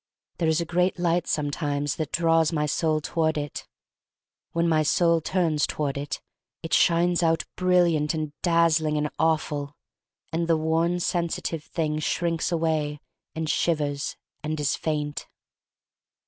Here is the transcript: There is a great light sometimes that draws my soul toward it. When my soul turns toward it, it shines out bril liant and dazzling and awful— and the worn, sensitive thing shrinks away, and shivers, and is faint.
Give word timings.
There 0.39 0.47
is 0.47 0.59
a 0.59 0.65
great 0.65 0.97
light 0.97 1.27
sometimes 1.27 1.97
that 1.97 2.11
draws 2.11 2.51
my 2.51 2.65
soul 2.65 3.01
toward 3.01 3.37
it. 3.37 3.67
When 4.51 4.67
my 4.67 4.81
soul 4.81 5.21
turns 5.21 5.67
toward 5.67 5.95
it, 5.95 6.19
it 6.63 6.73
shines 6.73 7.21
out 7.21 7.45
bril 7.55 7.83
liant 7.85 8.15
and 8.15 8.33
dazzling 8.41 8.97
and 8.97 9.11
awful— 9.19 9.75
and 10.33 10.47
the 10.47 10.57
worn, 10.57 10.99
sensitive 10.99 11.63
thing 11.65 11.99
shrinks 11.99 12.51
away, 12.51 12.99
and 13.35 13.47
shivers, 13.47 14.15
and 14.41 14.59
is 14.59 14.75
faint. 14.75 15.27